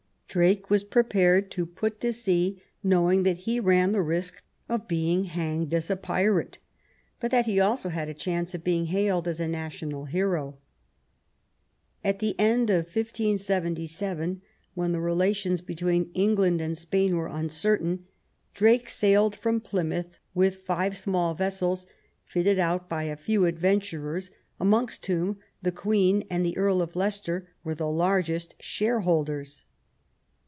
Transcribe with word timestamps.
Drake 0.33 0.69
was 0.69 0.85
prepared 0.85 1.51
to 1.51 1.65
put 1.65 1.99
to 1.99 2.13
sea, 2.13 2.61
knowing 2.81 3.23
that 3.23 3.39
he 3.39 3.59
ran 3.59 3.91
the 3.91 4.01
risk 4.01 4.41
of 4.69 4.87
being 4.87 5.25
hanged 5.25 5.73
as 5.73 5.89
a 5.89 5.97
pirate, 5.97 6.57
but 7.19 7.31
that 7.31 7.47
he 7.47 7.59
also 7.59 7.89
had 7.89 8.07
a 8.07 8.13
chance 8.13 8.55
of 8.55 8.63
being 8.63 8.85
hailed 8.85 9.27
as 9.27 9.41
a 9.41 9.47
national 9.49 10.05
hero. 10.05 10.55
At 12.01 12.19
the 12.19 12.39
end 12.39 12.69
of 12.69 12.85
1577, 12.85 14.41
when 14.73 14.93
the 14.93 15.01
relations 15.01 15.59
between 15.59 16.09
England 16.13 16.61
and 16.61 16.77
Spain 16.77 17.17
were 17.17 17.27
uncertain, 17.27 18.05
Drake 18.53 18.87
sailed 18.87 19.35
from 19.35 19.59
Plymouth 19.59 20.17
with 20.33 20.63
five 20.65 20.95
small 20.97 21.33
vessels, 21.33 21.87
fitted 22.23 22.57
out 22.57 22.87
by 22.87 23.03
a 23.03 23.17
few 23.17 23.43
adventurers, 23.45 24.31
amongst 24.61 25.05
whom 25.07 25.39
the 25.61 25.73
Queen 25.73 26.23
and 26.29 26.45
the 26.45 26.55
Earl 26.57 26.81
of 26.81 26.95
Leicester 26.95 27.49
were 27.65 27.75
the 27.75 27.89
largest 27.91 28.55
shareholders. 28.61 29.65